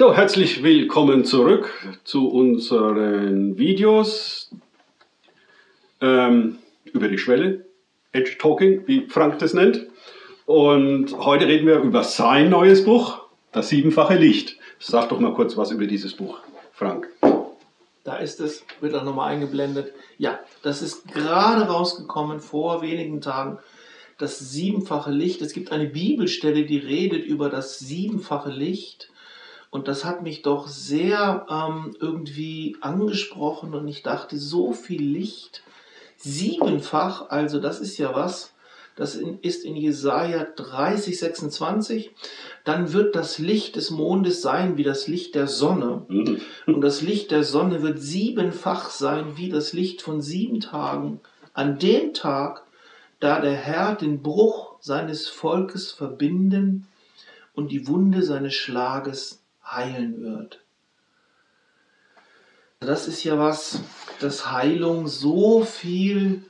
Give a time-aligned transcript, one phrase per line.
[0.00, 4.50] So, herzlich willkommen zurück zu unseren Videos
[6.00, 7.66] ähm, über die Schwelle,
[8.12, 9.88] Edge Talking, wie Frank das nennt.
[10.46, 14.56] Und heute reden wir über sein neues Buch, Das siebenfache Licht.
[14.78, 16.38] Sag doch mal kurz was über dieses Buch,
[16.72, 17.06] Frank.
[18.02, 19.92] Da ist es, wird auch nochmal eingeblendet.
[20.16, 23.58] Ja, das ist gerade rausgekommen vor wenigen Tagen.
[24.16, 25.42] Das siebenfache Licht.
[25.42, 29.10] Es gibt eine Bibelstelle, die redet über das siebenfache Licht.
[29.70, 35.62] Und das hat mich doch sehr ähm, irgendwie angesprochen und ich dachte, so viel Licht,
[36.16, 38.52] siebenfach, also das ist ja was,
[38.96, 42.10] das ist in Jesaja 30, 26.
[42.64, 46.04] Dann wird das Licht des Mondes sein wie das Licht der Sonne.
[46.08, 46.40] Mhm.
[46.66, 51.20] Und das Licht der Sonne wird siebenfach sein wie das Licht von sieben Tagen.
[51.54, 52.62] An dem Tag,
[53.20, 56.86] da der Herr den Bruch seines Volkes verbinden
[57.54, 59.39] und die Wunde seines Schlages
[59.70, 60.60] heilen wird.
[62.80, 63.82] Das ist ja was,
[64.20, 66.44] dass Heilung so viel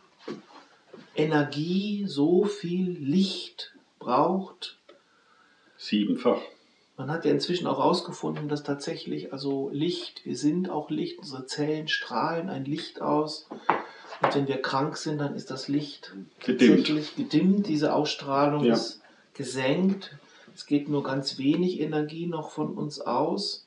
[1.16, 4.78] Energie, so viel Licht braucht.
[5.76, 6.40] Siebenfach.
[6.96, 11.46] Man hat ja inzwischen auch herausgefunden, dass tatsächlich also Licht, wir sind auch Licht, unsere
[11.46, 13.48] Zellen strahlen ein Licht aus.
[14.22, 17.16] Und wenn wir krank sind, dann ist das Licht gedimmt.
[17.16, 17.66] gedimmt.
[17.66, 18.74] Diese Ausstrahlung ja.
[18.74, 19.00] ist
[19.34, 20.16] gesenkt.
[20.60, 23.66] Es geht nur ganz wenig Energie noch von uns aus.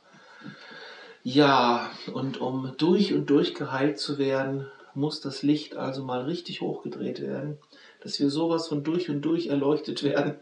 [1.23, 6.61] Ja, und um durch und durch geheilt zu werden, muss das Licht also mal richtig
[6.61, 7.58] hochgedreht werden,
[8.03, 10.36] dass wir sowas von durch und durch erleuchtet werden.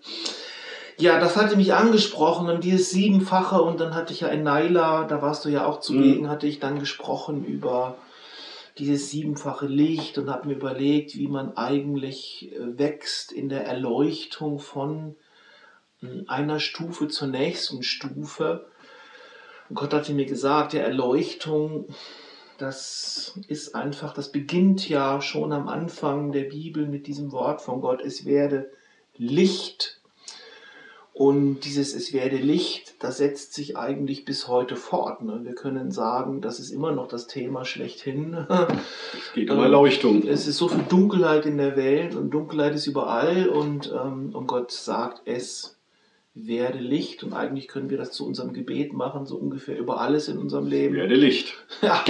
[0.97, 5.05] Ja, das hatte mich angesprochen und dieses Siebenfache und dann hatte ich ja in Naila,
[5.05, 6.29] da warst du ja auch zugegen, mhm.
[6.29, 7.95] hatte ich dann gesprochen über
[8.77, 14.59] dieses siebenfache Licht und habe mir überlegt, wie man eigentlich äh, wächst in der Erleuchtung
[14.59, 15.15] von
[16.27, 18.65] einer Stufe zur nächsten Stufe.
[19.69, 21.87] Und Gott hatte mir gesagt, der Erleuchtung,
[22.57, 27.81] das ist einfach, das beginnt ja schon am Anfang der Bibel mit diesem Wort von
[27.81, 28.71] Gott, es werde
[29.17, 29.97] Licht.
[31.13, 35.21] Und dieses Es werde Licht, das setzt sich eigentlich bis heute fort.
[35.21, 35.41] Ne?
[35.43, 38.47] Wir können sagen, das ist immer noch das Thema schlechthin.
[38.49, 40.25] Es geht um Erleuchtung.
[40.25, 44.47] Es ist so viel Dunkelheit in der Welt und Dunkelheit ist überall und, ähm, und
[44.47, 45.80] Gott sagt, es
[46.33, 47.23] werde Licht.
[47.23, 50.67] Und eigentlich können wir das zu unserem Gebet machen, so ungefähr über alles in unserem
[50.67, 50.95] Leben.
[50.95, 51.53] Werde Licht.
[51.81, 52.03] Ja,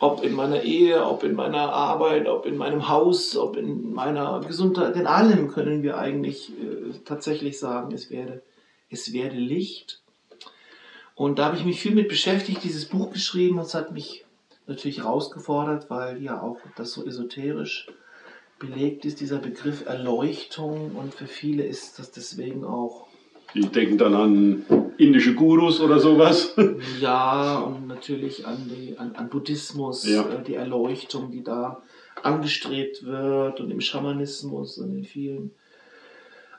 [0.00, 4.40] ob in meiner Ehe, ob in meiner Arbeit, ob in meinem Haus, ob in meiner
[4.46, 8.42] Gesundheit, in allem können wir eigentlich äh, tatsächlich sagen, es werde,
[8.90, 10.02] es werde Licht.
[11.14, 13.58] Und da habe ich mich viel mit beschäftigt, dieses Buch geschrieben.
[13.58, 14.24] Das hat mich
[14.66, 17.86] natürlich herausgefordert, weil ja auch das so esoterisch
[18.58, 20.96] belegt ist, dieser Begriff Erleuchtung.
[20.96, 23.06] Und für viele ist das deswegen auch
[23.54, 24.64] die denken dann an
[24.98, 26.54] indische Gurus oder sowas.
[27.00, 30.22] Ja, und natürlich an, die, an, an Buddhismus, ja.
[30.22, 31.82] äh, die Erleuchtung, die da
[32.22, 35.50] angestrebt wird und im Schamanismus und in vielen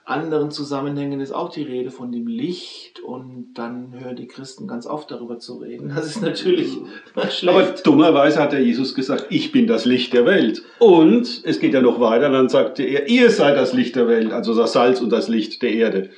[0.06, 4.86] anderen Zusammenhängen ist auch die Rede von dem Licht und dann hören die Christen ganz
[4.86, 5.92] oft darüber zu reden.
[5.96, 6.78] Das ist natürlich
[7.32, 7.50] schlecht.
[7.50, 10.62] Aber dummerweise hat der Jesus gesagt, ich bin das Licht der Welt.
[10.78, 14.32] Und es geht ja noch weiter, dann sagte er, ihr seid das Licht der Welt,
[14.32, 16.12] also das Salz und das Licht der Erde.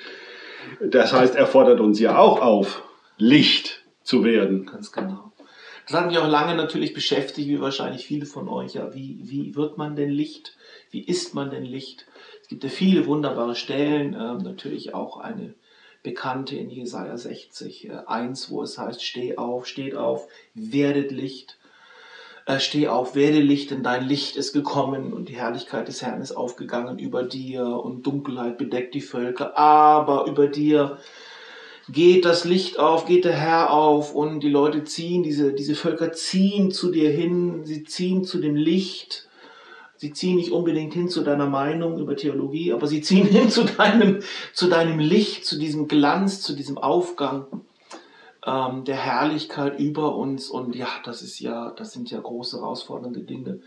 [0.81, 2.83] Das heißt, er fordert uns ja auch auf,
[3.17, 4.65] Licht zu werden.
[4.65, 5.31] Ganz genau.
[5.87, 8.73] Das hat mich auch lange natürlich beschäftigt, wie wahrscheinlich viele von euch.
[8.73, 10.57] Ja, wie, wie wird man denn Licht?
[10.91, 12.05] Wie ist man denn Licht?
[12.41, 15.53] Es gibt ja viele wunderbare Stellen, äh, natürlich auch eine
[16.03, 21.57] bekannte in Jesaja 60, äh, 1, wo es heißt: Steh auf, steht auf, werdet Licht.
[22.47, 26.21] Äh, steh auf, werde Licht, denn dein Licht ist gekommen und die Herrlichkeit des Herrn
[26.21, 30.97] ist aufgegangen über dir und Dunkelheit bedeckt die Völker, aber über dir
[31.89, 36.13] geht das Licht auf, geht der Herr auf und die Leute ziehen, diese, diese Völker
[36.13, 39.27] ziehen zu dir hin, sie ziehen zu dem Licht.
[39.97, 43.65] Sie ziehen nicht unbedingt hin zu deiner Meinung über Theologie, aber sie ziehen hin zu
[43.65, 44.21] deinem,
[44.53, 47.47] zu deinem Licht, zu diesem Glanz, zu diesem Aufgang
[48.45, 50.49] ähm, der Herrlichkeit über uns.
[50.49, 53.59] Und ja, das ist ja, das sind ja große herausfordernde Dinge.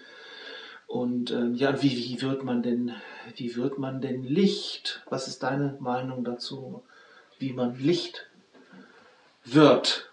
[0.86, 2.92] Und ähm, ja, wie, wie wird man denn,
[3.36, 5.04] wie wird man denn Licht?
[5.08, 6.82] Was ist deine Meinung dazu,
[7.38, 8.26] wie man Licht
[9.44, 10.10] wird?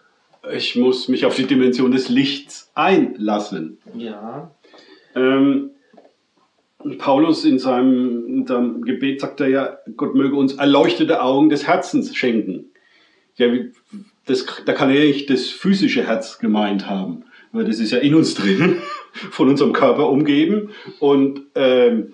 [0.54, 3.80] Ich muss mich auf die Dimension des Lichts einlassen.
[3.96, 4.52] Ja.
[5.16, 5.72] Ähm,
[7.00, 11.66] Paulus in seinem, in seinem Gebet sagt er ja, Gott möge uns erleuchtete Augen des
[11.66, 12.72] Herzens schenken.
[13.36, 13.48] Ja,
[14.28, 18.16] das, da kann er nicht das physische Herz gemeint haben, weil das ist ja in
[18.16, 18.78] uns drin,
[19.32, 20.70] von unserem Körper umgeben.
[21.00, 22.14] Und ähm,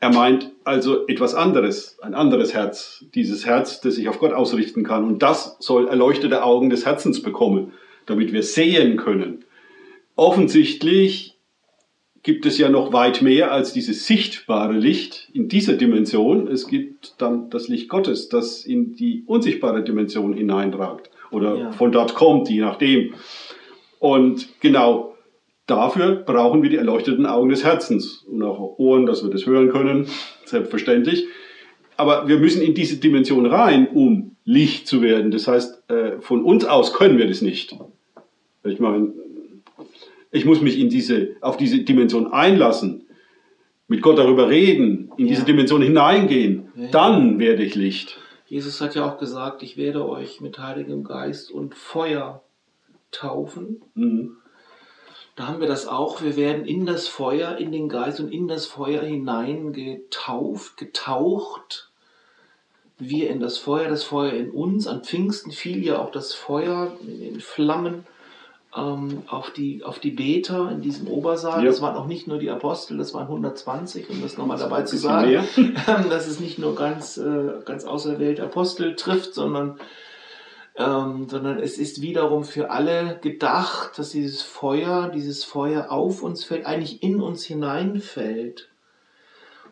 [0.00, 4.84] Er meint also etwas anderes, ein anderes Herz, dieses Herz, das sich auf Gott ausrichten
[4.84, 5.04] kann.
[5.04, 7.72] Und das soll erleuchtete Augen des Herzens bekommen,
[8.06, 9.44] damit wir sehen können.
[10.14, 11.27] Offensichtlich
[12.28, 16.46] gibt es ja noch weit mehr als dieses sichtbare Licht in dieser Dimension.
[16.46, 21.72] Es gibt dann das Licht Gottes, das in die unsichtbare Dimension hineinragt oder ja.
[21.72, 23.14] von dort kommt, je nachdem.
[23.98, 25.14] Und genau
[25.64, 29.70] dafür brauchen wir die erleuchteten Augen des Herzens und auch Ohren, dass wir das hören
[29.70, 30.06] können,
[30.44, 31.24] selbstverständlich.
[31.96, 35.30] Aber wir müssen in diese Dimension rein, um Licht zu werden.
[35.30, 37.74] Das heißt, äh, von uns aus können wir das nicht.
[38.64, 39.14] Ich meine,
[40.30, 43.06] ich muss mich in diese, auf diese Dimension einlassen,
[43.86, 45.34] mit Gott darüber reden, in ja.
[45.34, 46.68] diese Dimension hineingehen.
[46.76, 46.88] Ja.
[46.88, 48.18] Dann werde ich Licht.
[48.46, 52.42] Jesus hat ja auch gesagt, ich werde euch mit Heiligem Geist und Feuer
[53.10, 53.82] taufen.
[53.94, 54.36] Mhm.
[55.36, 56.22] Da haben wir das auch.
[56.22, 61.90] Wir werden in das Feuer, in den Geist und in das Feuer hinein getauft, getaucht.
[62.98, 64.88] Wir in das Feuer, das Feuer in uns.
[64.88, 68.04] An Pfingsten fiel ja auch das Feuer in Flammen
[68.76, 71.64] ähm, auf, die, auf die Beter in diesem Obersaal.
[71.64, 71.70] Ja.
[71.70, 74.96] Das waren auch nicht nur die Apostel, das waren 120, um das nochmal dabei zu
[74.96, 75.46] sagen,
[75.86, 79.78] dass es nicht nur ganz, äh, ganz auserwählte Apostel trifft, sondern,
[80.76, 86.44] ähm, sondern es ist wiederum für alle gedacht, dass dieses Feuer, dieses Feuer auf uns
[86.44, 88.68] fällt, eigentlich in uns hineinfällt.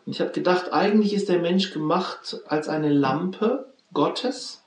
[0.05, 4.63] Und ich habe gedacht, eigentlich ist der Mensch gemacht als eine Lampe Gottes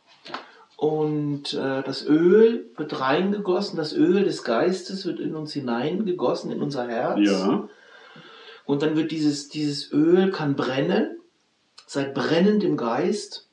[0.81, 6.63] und äh, das Öl wird reingegossen, das Öl des Geistes wird in uns hineingegossen, in
[6.63, 7.19] unser Herz.
[7.21, 7.69] Ja.
[8.65, 11.19] Und dann wird dieses, dieses Öl kann brennen,
[11.87, 13.47] seit brennend im Geist.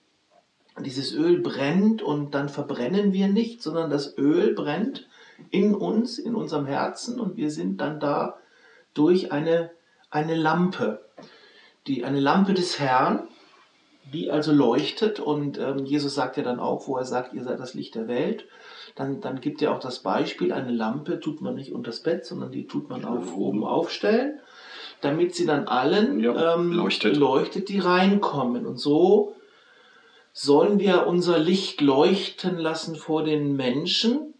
[0.79, 5.05] Dieses Öl brennt und dann verbrennen wir nicht, sondern das Öl brennt
[5.51, 8.37] in uns, in unserem Herzen und wir sind dann da
[8.93, 9.71] durch eine,
[10.09, 11.01] eine Lampe,
[11.87, 13.27] die, eine Lampe des Herrn
[14.13, 15.19] die also leuchtet.
[15.19, 18.07] Und ähm, Jesus sagt ja dann auch, wo er sagt, ihr seid das Licht der
[18.07, 18.45] Welt.
[18.95, 22.25] Dann, dann gibt er auch das Beispiel, eine Lampe tut man nicht unter das Bett,
[22.25, 24.39] sondern die tut man auf, oben aufstellen,
[25.01, 27.15] damit sie dann allen ja, ähm, leuchtet.
[27.15, 28.65] leuchtet, die reinkommen.
[28.65, 29.35] Und so
[30.33, 34.33] sollen wir unser Licht leuchten lassen vor den Menschen.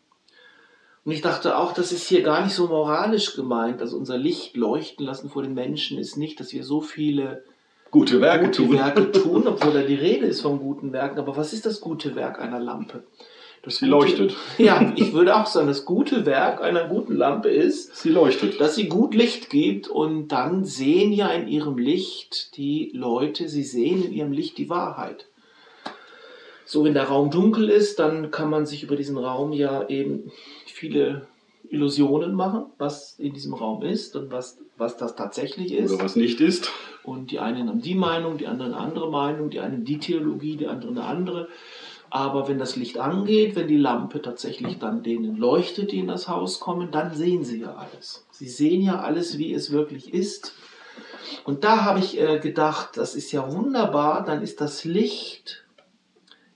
[1.06, 3.82] Und ich dachte auch, das ist hier gar nicht so moralisch gemeint.
[3.82, 7.44] Also unser Licht leuchten lassen vor den Menschen ist nicht, dass wir so viele
[7.92, 8.74] gute Werke gute tun.
[8.74, 11.20] Werke tun, obwohl da die Rede ist von guten Werken.
[11.20, 13.04] Aber was ist das gute Werk einer Lampe?
[13.64, 14.36] Das sie gute, leuchtet.
[14.58, 18.62] Ja, ich würde auch sagen, das gute Werk einer guten Lampe ist, sie leuchtet.
[18.62, 23.64] Dass sie gut Licht gibt und dann sehen ja in ihrem Licht die Leute, sie
[23.64, 25.26] sehen in ihrem Licht die Wahrheit.
[26.66, 30.32] So, wenn der Raum dunkel ist, dann kann man sich über diesen Raum ja eben
[30.66, 31.28] viele
[31.70, 35.92] Illusionen machen, was in diesem Raum ist und was, was das tatsächlich ist.
[35.92, 36.72] Oder was nicht ist.
[37.04, 40.58] Und die einen haben die Meinung, die anderen eine andere Meinung, die einen die Theologie,
[40.58, 41.48] die anderen eine andere.
[42.10, 46.28] Aber wenn das Licht angeht, wenn die Lampe tatsächlich dann denen leuchtet, die in das
[46.28, 48.26] Haus kommen, dann sehen sie ja alles.
[48.32, 50.54] Sie sehen ja alles, wie es wirklich ist.
[51.44, 55.66] Und da habe ich äh, gedacht, das ist ja wunderbar, dann ist das Licht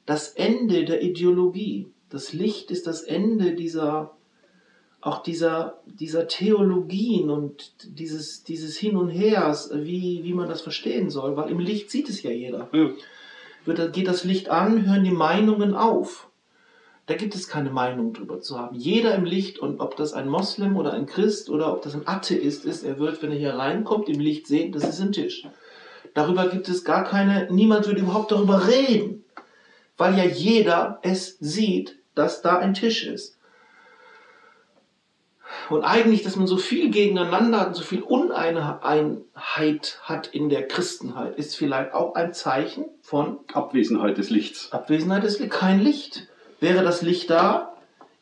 [0.05, 1.91] das Ende der Ideologie.
[2.09, 4.17] Das Licht ist das Ende dieser
[5.01, 11.09] auch dieser, dieser Theologien und dieses, dieses Hin und Hers, wie, wie man das verstehen
[11.09, 12.69] soll, weil im Licht sieht es ja jeder.
[13.65, 16.27] Wird, geht das Licht an, hören die Meinungen auf.
[17.07, 18.75] Da gibt es keine Meinung drüber zu haben.
[18.75, 22.07] Jeder im Licht, und ob das ein Moslem oder ein Christ oder ob das ein
[22.07, 25.47] Atheist ist, er wird, wenn er hier reinkommt, im Licht sehen, das ist ein Tisch.
[26.14, 29.23] Darüber gibt es gar keine, niemand würde überhaupt darüber reden,
[29.97, 33.37] weil ja jeder es sieht, dass da ein Tisch ist.
[35.71, 40.68] Und eigentlich, dass man so viel gegeneinander hat und so viel Uneinheit hat in der
[40.68, 44.71] Christenheit, ist vielleicht auch ein Zeichen von Abwesenheit des Lichts.
[44.71, 45.57] Abwesenheit des Lichts.
[45.57, 46.28] Kein Licht.
[46.59, 47.71] Wäre das Licht da,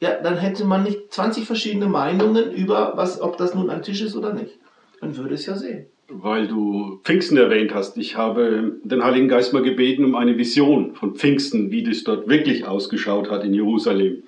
[0.02, 4.02] ja, dann hätte man nicht 20 verschiedene Meinungen über, was, ob das nun ein Tisch
[4.02, 4.58] ist oder nicht.
[5.02, 5.88] Man würde es ja sehen.
[6.08, 7.98] Weil du Pfingsten erwähnt hast.
[7.98, 12.28] Ich habe den Heiligen Geist mal gebeten um eine Vision von Pfingsten, wie das dort
[12.28, 14.24] wirklich ausgeschaut hat in Jerusalem.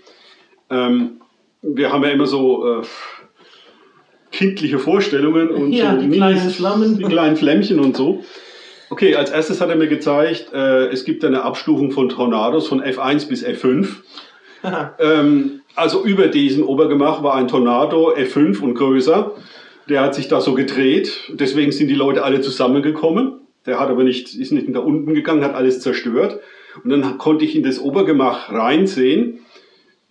[0.69, 1.20] Ähm,
[1.61, 2.83] wir haben ja immer so äh,
[4.31, 6.97] kindliche Vorstellungen und ja, so die kleinen Flammen.
[6.97, 8.23] Die kleinen Flämmchen und so.
[8.89, 12.81] Okay, als erstes hat er mir gezeigt, äh, es gibt eine Abstufung von Tornados von
[12.81, 13.87] F1 bis F5.
[14.99, 19.31] ähm, also über diesem Obergemach war ein Tornado F5 und größer.
[19.87, 21.31] Der hat sich da so gedreht.
[21.31, 23.39] Deswegen sind die Leute alle zusammengekommen.
[23.65, 26.39] Der hat aber nicht, ist nicht nach unten gegangen, hat alles zerstört.
[26.83, 29.39] Und dann konnte ich in das Obergemach reinsehen.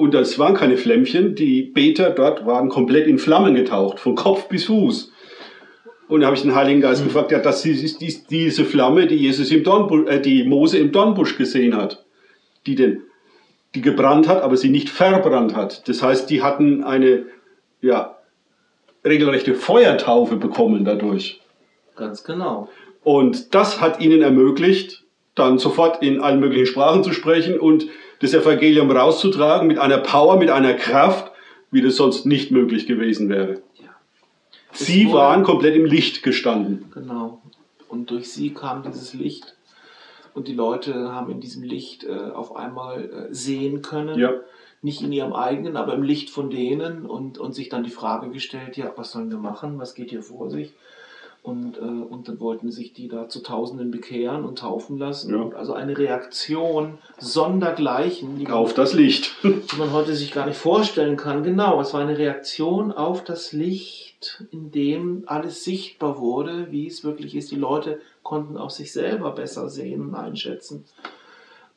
[0.00, 4.48] Und das waren keine Flämmchen, die Beter dort waren komplett in Flammen getaucht, von Kopf
[4.48, 5.12] bis Fuß.
[6.08, 7.08] Und da habe ich den Heiligen Geist mhm.
[7.08, 11.36] gefragt, ja, das ist diese Flamme, die Jesus im Dornbusch, äh, die Mose im Dornbusch
[11.36, 12.02] gesehen hat,
[12.64, 13.02] die den,
[13.74, 15.86] die gebrannt hat, aber sie nicht verbrannt hat.
[15.86, 17.26] Das heißt, die hatten eine,
[17.82, 18.16] ja,
[19.04, 21.42] regelrechte Feuertaufe bekommen dadurch.
[21.94, 22.70] Ganz genau.
[23.04, 25.04] Und das hat ihnen ermöglicht,
[25.34, 27.86] dann sofort in allen möglichen Sprachen zu sprechen und
[28.20, 31.32] das Evangelium rauszutragen mit einer Power, mit einer Kraft,
[31.70, 33.62] wie das sonst nicht möglich gewesen wäre.
[33.78, 33.88] Ja.
[34.72, 36.90] Sie wurde, waren komplett im Licht gestanden.
[36.94, 37.40] Genau.
[37.88, 39.56] Und durch sie kam dieses Licht
[40.34, 44.18] und die Leute haben in diesem Licht äh, auf einmal äh, sehen können.
[44.18, 44.32] Ja.
[44.82, 48.30] Nicht in ihrem eigenen, aber im Licht von denen und, und sich dann die Frage
[48.30, 49.78] gestellt, ja, was sollen wir machen?
[49.78, 50.72] Was geht hier vor sich?
[51.42, 55.34] Und, äh, und dann wollten sich die da zu Tausenden bekehren und taufen lassen.
[55.34, 55.56] Ja.
[55.56, 58.38] Also eine Reaktion sondergleichen.
[58.38, 59.36] Die auf man, das Licht.
[59.42, 61.42] Die man heute sich gar nicht vorstellen kann.
[61.42, 67.04] Genau, es war eine Reaktion auf das Licht, in dem alles sichtbar wurde, wie es
[67.04, 67.50] wirklich ist.
[67.50, 70.84] Die Leute konnten auch sich selber besser sehen und einschätzen.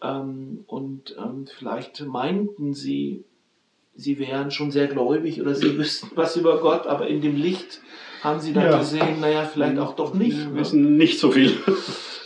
[0.02, 3.24] Ähm, und ähm, vielleicht meinten sie,
[3.96, 7.82] sie wären schon sehr gläubig oder sie wüssten was über Gott, aber in dem Licht
[8.24, 8.78] haben sie dann ja.
[8.80, 10.38] gesehen, naja, vielleicht auch doch nicht.
[10.38, 10.56] Wir ne?
[10.56, 11.58] wissen nicht so viel.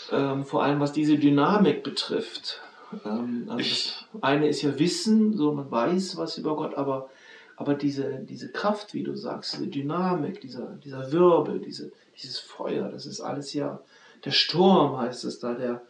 [0.10, 2.62] Ähm, vor allem was diese Dynamik betrifft.
[3.04, 7.10] Ähm, also das eine ist ja Wissen, so man weiß was über Gott, aber,
[7.58, 12.88] aber diese, diese Kraft, wie du sagst, diese Dynamik, dieser, dieser Wirbel, diese, dieses Feuer,
[12.88, 13.82] das ist alles ja,
[14.24, 15.82] der Sturm heißt es da, der,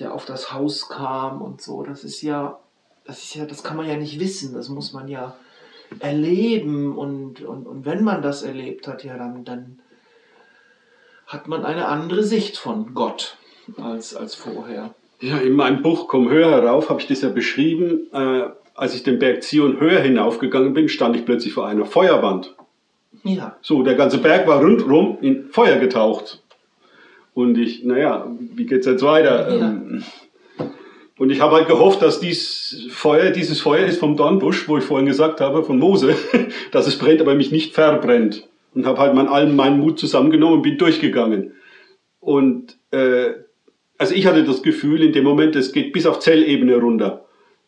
[0.00, 2.58] der auf das Haus kam und so, das ist ja,
[3.04, 5.36] das ist ja, das kann man ja nicht wissen, das muss man ja
[5.98, 9.78] erleben und, und, und wenn man das erlebt hat, ja, dann, dann
[11.26, 13.36] hat man eine andere Sicht von Gott
[13.76, 14.94] als, als vorher.
[15.20, 18.06] Ja, in meinem Buch Komm höher herauf habe ich das ja beschrieben.
[18.12, 18.44] Äh,
[18.74, 22.54] als ich den Berg Zion höher hinaufgegangen bin, stand ich plötzlich vor einer Feuerwand.
[23.24, 23.56] Ja.
[23.60, 26.42] So, der ganze Berg war rundherum in Feuer getaucht.
[27.34, 29.54] Und ich, naja, wie geht's jetzt weiter?
[29.54, 29.68] Ja.
[29.68, 30.02] Ähm,
[31.20, 34.84] und ich habe halt gehofft, dass dies Feuer, dieses Feuer ist vom Dornbusch, wo ich
[34.84, 36.14] vorhin gesagt habe, von Mose,
[36.70, 38.48] dass es brennt, aber mich nicht verbrennt.
[38.74, 41.52] Und habe halt mein, allen meinen Mut zusammengenommen und bin durchgegangen.
[42.20, 43.34] Und äh,
[43.98, 47.26] also ich hatte das Gefühl in dem Moment, es geht bis auf Zellebene runter.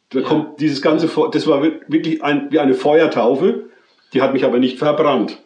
[0.08, 0.24] Da ja.
[0.24, 3.66] kommt dieses ganze, Feuer, das war wirklich ein, wie eine Feuertaufe,
[4.14, 5.42] die hat mich aber nicht verbrannt.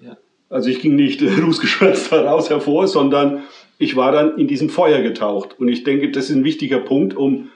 [0.00, 0.16] Ja.
[0.48, 3.42] Also ich ging nicht rußgeschwärzt daraus hervor, sondern
[3.78, 5.58] ich war dann in diesem Feuer getaucht.
[5.58, 7.50] Und ich denke, das ist ein wichtiger Punkt, um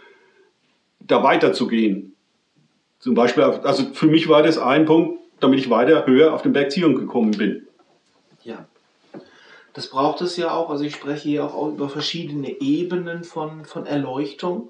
[1.01, 2.15] da weiterzugehen.
[2.99, 6.53] Zum Beispiel, also für mich war das ein Punkt, damit ich weiter höher auf den
[6.53, 7.67] Berg Zion gekommen bin.
[8.43, 8.67] Ja.
[9.73, 10.69] Das braucht es ja auch.
[10.71, 14.69] Also ich spreche hier auch über verschiedene Ebenen von, von Erleuchtung.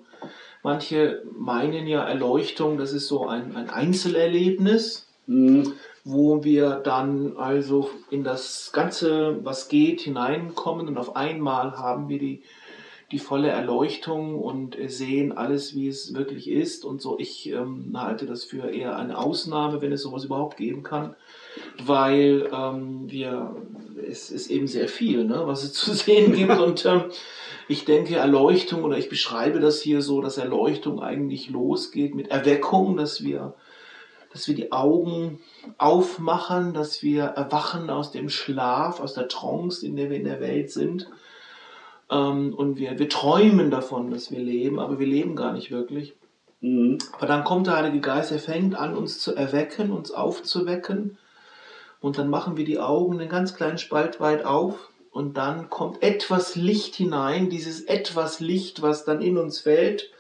[0.62, 5.09] Manche meinen ja Erleuchtung, das ist so ein, ein Einzelerlebnis.
[5.26, 5.73] Mhm
[6.04, 10.88] wo wir dann also in das Ganze, was geht, hineinkommen.
[10.88, 12.42] Und auf einmal haben wir die,
[13.12, 16.85] die volle Erleuchtung und sehen alles, wie es wirklich ist.
[16.85, 17.19] Und so.
[17.19, 21.16] Ich ähm, halte das für eher eine Ausnahme, wenn es sowas überhaupt geben kann,
[21.85, 23.54] weil ähm, wir,
[24.09, 26.59] es ist eben sehr viel, ne, was es zu sehen gibt.
[26.59, 27.04] Und ähm,
[27.69, 32.97] ich denke, Erleuchtung oder ich beschreibe das hier so, dass Erleuchtung eigentlich losgeht mit Erweckung,
[32.97, 33.54] dass wir
[34.33, 35.41] dass wir die Augen
[35.77, 40.41] aufmachen, dass wir erwachen aus dem Schlaf, aus der Trance, in der wir in der
[40.41, 41.09] Welt sind.
[42.11, 46.15] Ähm, und wir, wir träumen davon, dass wir leben, aber wir leben gar nicht wirklich.
[46.61, 46.99] Mhm.
[47.13, 51.19] Aber dann kommt der Heilige Geist, er fängt an, uns zu erwecken, uns aufzuwecken.
[52.01, 54.91] Und dann machen wir die Augen einen ganz kleinen Spalt weit auf.
[55.11, 60.13] Und dann kommt etwas Licht hinein, dieses etwas Licht, was dann in uns fällt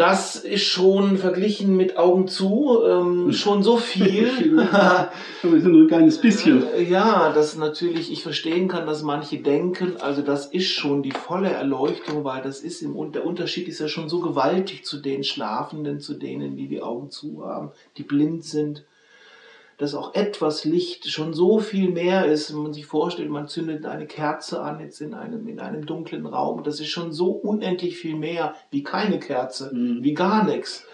[0.00, 3.32] das ist schon verglichen mit Augen zu ähm, hm.
[3.34, 4.58] schon so viel.
[4.72, 5.10] Aber
[5.42, 6.66] nur ein kleines bisschen.
[6.72, 11.10] Äh, ja, dass natürlich ich verstehen kann, dass manche denken, also das ist schon die
[11.10, 15.22] volle Erleuchtung, weil das ist im der Unterschied ist ja schon so gewaltig zu den
[15.22, 18.84] Schlafenden, zu denen, die die Augen zu haben, die blind sind
[19.80, 23.86] dass auch etwas Licht schon so viel mehr ist, wenn man sich vorstellt, man zündet
[23.86, 27.96] eine Kerze an jetzt in einem, in einem dunklen Raum, das ist schon so unendlich
[27.96, 30.04] viel mehr wie keine Kerze, mhm.
[30.04, 30.84] wie gar nichts.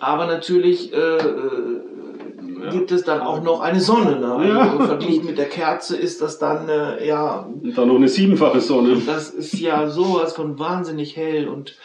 [0.00, 1.80] Aber natürlich äh, äh
[2.62, 2.70] ja.
[2.70, 4.20] gibt es dann auch noch eine Sonne.
[4.20, 4.34] Ne?
[4.34, 4.86] Also ja.
[4.86, 7.48] Verglichen mit der Kerze ist das dann äh, ja.
[7.62, 9.00] Und dann noch eine siebenfache Sonne.
[9.06, 11.76] Das ist ja sowas von wahnsinnig hell und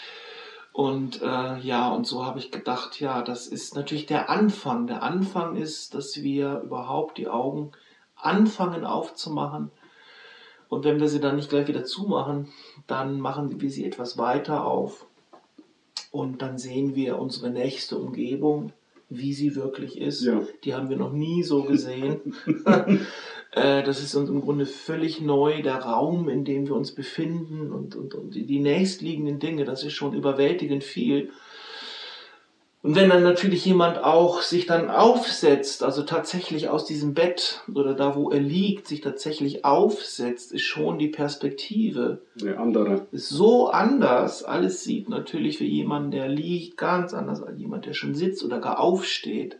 [0.73, 4.87] und äh, ja, und so habe ich gedacht, ja, das ist natürlich der Anfang.
[4.87, 7.71] Der Anfang ist, dass wir überhaupt die Augen
[8.15, 9.71] anfangen aufzumachen.
[10.69, 12.47] Und wenn wir sie dann nicht gleich wieder zumachen,
[12.87, 15.05] dann machen wir sie etwas weiter auf.
[16.11, 18.71] Und dann sehen wir unsere nächste Umgebung
[19.11, 20.23] wie sie wirklich ist.
[20.23, 20.41] Ja.
[20.63, 22.33] Die haben wir noch nie so gesehen.
[23.53, 27.69] Äh, das ist uns im Grunde völlig neu, der Raum, in dem wir uns befinden
[27.69, 31.31] und, und, und die nächstliegenden Dinge, das ist schon überwältigend viel.
[32.83, 37.93] Und wenn dann natürlich jemand auch sich dann aufsetzt, also tatsächlich aus diesem Bett oder
[37.93, 43.07] da, wo er liegt, sich tatsächlich aufsetzt, ist schon die Perspektive Eine andere.
[43.11, 44.43] ist so anders.
[44.43, 48.59] Alles sieht natürlich für jemanden, der liegt, ganz anders als jemand, der schon sitzt oder
[48.59, 49.59] gar aufsteht.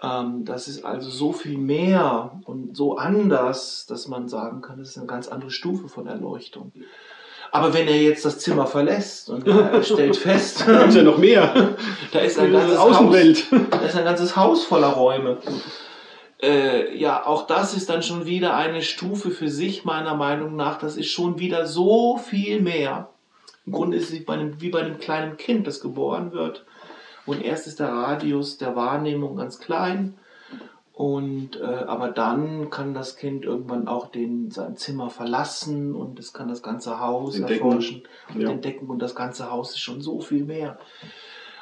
[0.00, 4.90] Ähm, das ist also so viel mehr und so anders, dass man sagen kann, das
[4.90, 6.70] ist eine ganz andere Stufe von Erleuchtung.
[7.50, 11.02] Aber wenn er jetzt das Zimmer verlässt und er stellt fest, Da gibt es ja
[11.02, 11.76] noch mehr.
[12.12, 13.46] da ist ein ganzes Außenwelt.
[13.50, 15.38] Haus, da ist ein ganzes Haus voller Räume.
[16.40, 20.78] Äh, ja, auch das ist dann schon wieder eine Stufe für sich, meiner Meinung nach.
[20.78, 23.08] Das ist schon wieder so viel mehr.
[23.66, 26.64] Im Grunde ist es wie bei einem, wie bei einem kleinen Kind, das geboren wird.
[27.26, 30.14] Und erst ist der Radius der Wahrnehmung ganz klein.
[30.98, 36.32] Und äh, aber dann kann das Kind irgendwann auch den, sein Zimmer verlassen und es
[36.32, 37.66] kann das ganze Haus Entdecken.
[37.68, 38.02] erforschen
[38.34, 38.50] und Ja.
[38.50, 38.88] entdecken.
[38.88, 40.76] Und das ganze Haus ist schon so viel mehr.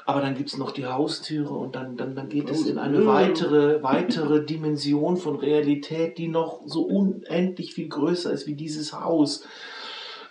[0.06, 3.04] Aber dann gibt es noch die Haustüre und dann, dann, dann geht es in eine
[3.04, 9.44] weitere, weitere Dimension von Realität, die noch so unendlich viel größer ist wie dieses Haus.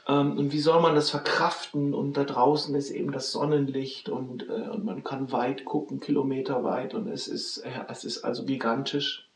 [0.08, 1.94] Ähm, und wie soll man das verkraften?
[1.94, 6.94] Und da draußen ist eben das Sonnenlicht und, äh, und man kann weit gucken, kilometerweit
[6.94, 9.28] und es ist, äh, es ist also gigantisch.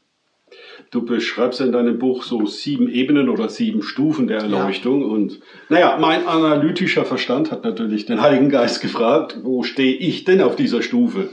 [0.92, 5.04] Du beschreibst in deinem Buch so sieben Ebenen oder sieben Stufen der Erleuchtung.
[5.04, 10.42] Und naja, mein analytischer Verstand hat natürlich den Heiligen Geist gefragt, wo stehe ich denn
[10.42, 11.30] auf dieser Stufe?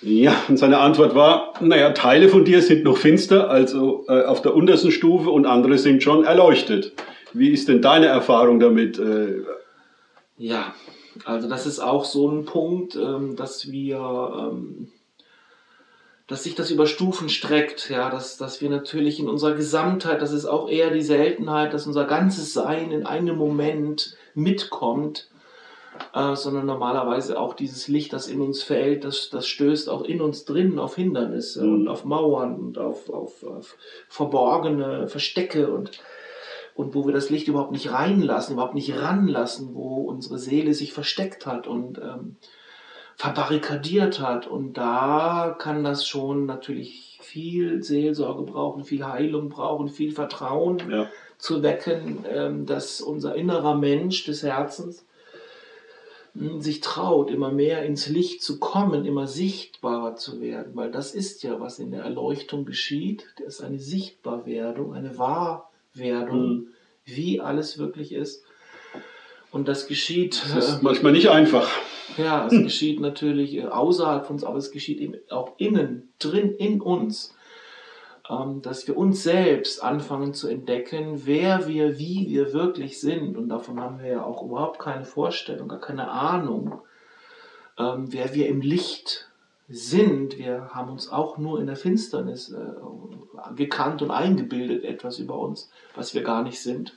[0.00, 4.42] Ja, und seine Antwort war, naja, Teile von dir sind noch finster, also äh, auf
[4.42, 6.92] der untersten Stufe und andere sind schon erleuchtet.
[7.34, 8.98] Wie ist denn deine Erfahrung damit?
[8.98, 9.42] Äh,
[10.36, 10.74] Ja,
[11.24, 13.98] also das ist auch so ein Punkt, ähm, dass wir,
[14.52, 14.88] ähm,
[16.26, 20.32] dass sich das über Stufen streckt, ja, dass, dass wir natürlich in unserer Gesamtheit, das
[20.32, 25.28] ist auch eher die Seltenheit, dass unser ganzes Sein in einem Moment mitkommt,
[26.14, 30.20] äh, sondern normalerweise auch dieses Licht, das in uns fällt, das, das stößt auch in
[30.20, 31.74] uns drin auf Hindernisse Mhm.
[31.74, 33.76] und auf Mauern und auf, auf, auf
[34.08, 35.90] verborgene Verstecke und
[36.74, 40.92] und wo wir das Licht überhaupt nicht reinlassen, überhaupt nicht ranlassen, wo unsere Seele sich
[40.92, 42.36] versteckt hat und ähm,
[43.16, 44.46] verbarrikadiert hat.
[44.46, 51.08] Und da kann das schon natürlich viel Seelsorge brauchen, viel Heilung brauchen, viel Vertrauen ja,
[51.38, 55.06] zu wecken, ähm, dass unser innerer Mensch des Herzens
[56.34, 61.14] mh, sich traut, immer mehr ins Licht zu kommen, immer sichtbarer zu werden, weil das
[61.14, 63.26] ist ja, was in der Erleuchtung geschieht.
[63.38, 65.18] Das ist eine Sichtbarwerdung, eine
[65.94, 66.66] Wahrwerdung, Mhm.
[67.04, 68.44] wie alles wirklich ist.
[69.50, 71.70] Und das geschieht, das ist manchmal nicht einfach.
[72.16, 76.50] ja, es geschieht natürlich äh, außerhalb von uns, aber es geschieht eben auch innen, drin
[76.52, 77.34] in uns,
[78.28, 83.36] ähm, dass wir uns selbst anfangen zu entdecken, wer wir, wie wir wirklich sind.
[83.36, 86.80] Und davon haben wir ja auch überhaupt keine Vorstellung, gar keine Ahnung,
[87.78, 89.28] ähm, wer wir im Licht
[89.68, 90.38] sind.
[90.38, 95.70] Wir haben uns auch nur in der Finsternis äh, gekannt und eingebildet, etwas über uns,
[95.94, 96.96] was wir gar nicht sind.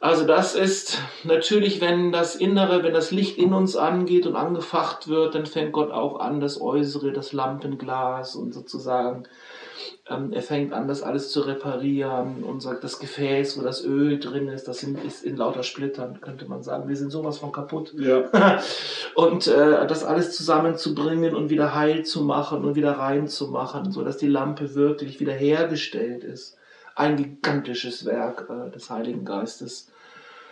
[0.00, 5.06] Also das ist natürlich, wenn das Innere, wenn das Licht in uns angeht und angefacht
[5.06, 9.24] wird, dann fängt Gott auch an, das Äußere, das Lampenglas und sozusagen,
[10.08, 14.18] ähm, er fängt an, das alles zu reparieren und sagt, das Gefäß, wo das Öl
[14.18, 16.88] drin ist, das sind, ist in lauter Splittern, könnte man sagen.
[16.88, 17.94] Wir sind sowas von kaputt.
[17.96, 18.24] Ja,
[19.14, 24.28] und äh, das alles zusammenzubringen und wieder heil zu machen und wieder reinzumachen, sodass die
[24.28, 26.56] Lampe wirklich wieder hergestellt ist.
[26.96, 29.90] Ein gigantisches Werk äh, des Heiligen Geistes.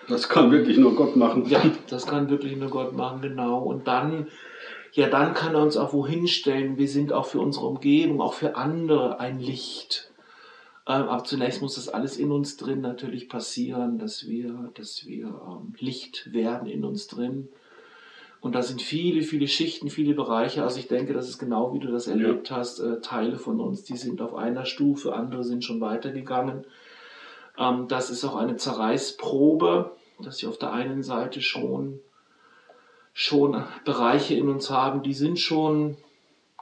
[0.09, 1.47] das kann wirklich nur Gott machen.
[1.47, 3.59] Ja, das kann wirklich nur Gott machen, genau.
[3.59, 4.29] Und dann,
[4.93, 6.79] ja, dann kann er uns auch wohin stellen.
[6.79, 10.11] Wir sind auch für unsere Umgebung, auch für andere ein Licht.
[10.87, 15.27] Ähm, aber zunächst muss das alles in uns drin natürlich passieren, dass wir, dass wir
[15.27, 17.49] ähm, Licht werden in uns drin.
[18.41, 20.63] Und da sind viele, viele Schichten, viele Bereiche.
[20.63, 22.79] Also ich denke, das ist genau wie du das erlebt hast.
[22.79, 26.65] Äh, Teile von uns, die sind auf einer Stufe, andere sind schon weitergegangen.
[27.59, 32.01] Ähm, das ist auch eine Zerreißprobe, dass wir auf der einen Seite schon,
[33.19, 35.97] schon Bereiche in uns haben, die sind schon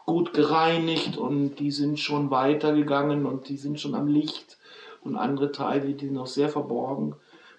[0.07, 4.57] gut gereinigt und die sind schon weitergegangen und die sind schon am Licht.
[5.03, 7.15] Und andere Teile, die sind noch sehr verborgen.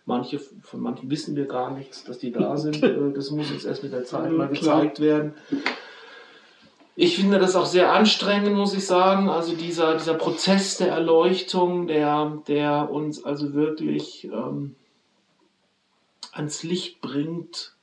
[0.06, 2.82] Manche, von manchen wissen wir gar nichts, dass die da sind.
[2.82, 5.36] Äh, Das muss uns erst mit der Zeit mal gezeigt werden.
[6.96, 9.30] Ich finde das auch sehr anstrengend, muss ich sagen.
[9.30, 14.76] Also dieser, dieser Prozess der Erleuchtung, der, der uns also wirklich ähm,
[16.32, 17.77] ans Licht bringt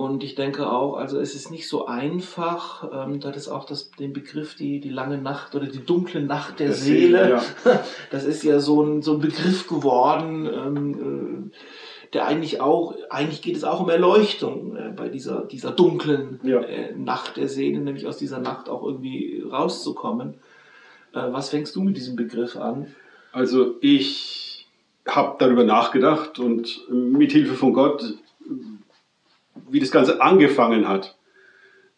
[0.00, 3.90] Und ich denke auch, also es ist nicht so einfach, ähm, das ist auch das,
[3.90, 7.18] den Begriff, die, die lange Nacht oder die dunkle Nacht der, der Seele.
[7.18, 7.30] Seele
[7.74, 7.84] ja.
[8.10, 13.42] Das ist ja so ein, so ein Begriff geworden, ähm, äh, der eigentlich auch, eigentlich
[13.42, 16.62] geht es auch um Erleuchtung äh, bei dieser, dieser dunklen ja.
[16.62, 20.36] äh, Nacht der Seele, nämlich aus dieser Nacht auch irgendwie rauszukommen.
[21.12, 22.86] Äh, was fängst du mit diesem Begriff an?
[23.32, 24.66] Also ich
[25.06, 28.14] habe darüber nachgedacht und mit Hilfe von Gott
[29.70, 31.16] wie das Ganze angefangen hat.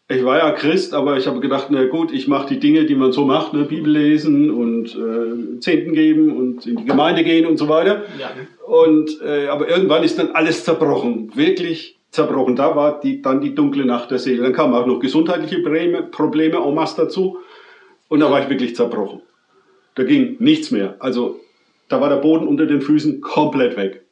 [0.09, 2.95] Ich war ja Christ, aber ich habe gedacht, na gut, ich mache die Dinge, die
[2.95, 3.63] man so macht, ne?
[3.63, 8.03] Bibel lesen und äh, Zehnten geben und in die Gemeinde gehen und so weiter.
[8.19, 8.31] Ja.
[8.67, 12.55] Und, äh, aber irgendwann ist dann alles zerbrochen, wirklich zerbrochen.
[12.55, 14.43] Da war die, dann die dunkle Nacht der Seele.
[14.43, 17.37] Dann kamen auch noch gesundheitliche Probleme, Probleme en masse dazu.
[18.09, 19.21] Und da war ich wirklich zerbrochen.
[19.95, 20.95] Da ging nichts mehr.
[20.99, 21.39] Also
[21.87, 24.05] da war der Boden unter den Füßen komplett weg.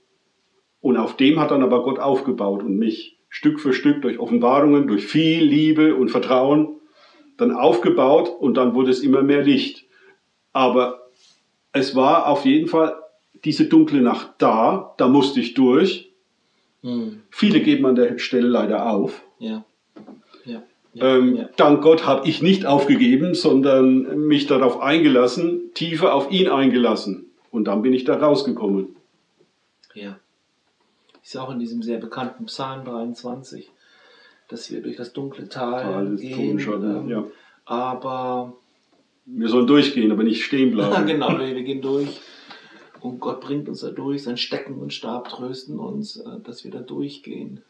[0.79, 4.87] Und auf dem hat dann aber Gott aufgebaut und mich Stück für Stück durch Offenbarungen,
[4.87, 6.67] durch viel Liebe und Vertrauen
[7.37, 9.85] dann aufgebaut und dann wurde es immer mehr Licht.
[10.53, 11.09] Aber
[11.71, 12.95] es war auf jeden Fall
[13.45, 16.11] diese dunkle Nacht da, da musste ich durch.
[16.83, 17.21] Hm.
[17.29, 19.23] Viele geben an der Stelle leider auf.
[19.39, 19.63] Ja.
[20.45, 20.63] Ja.
[20.93, 21.49] Ja, ähm, ja.
[21.55, 27.31] Dank Gott habe ich nicht aufgegeben, sondern mich darauf eingelassen, tiefer auf ihn eingelassen.
[27.49, 28.97] Und dann bin ich da rausgekommen.
[29.93, 30.19] Ja.
[31.23, 33.69] Ist ja auch in diesem sehr bekannten Psalm 23,
[34.47, 36.59] dass wir durch das dunkle Tal Tal gehen.
[36.59, 37.25] Ähm, ja.
[37.65, 38.53] Aber
[39.25, 41.05] wir sollen durchgehen, aber nicht stehen bleiben.
[41.07, 42.19] genau, wir gehen durch.
[42.99, 46.71] Und Gott bringt uns da durch, sein Stecken und Stab trösten uns, äh, dass wir
[46.71, 47.61] da durchgehen.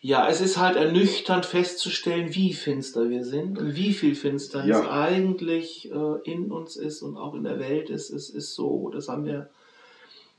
[0.00, 4.90] Ja, es ist halt ernüchternd festzustellen, wie finster wir sind und wie viel Finsternis ja.
[4.90, 8.10] eigentlich äh, in uns ist und auch in der Welt ist.
[8.10, 9.48] Es ist so, das haben wir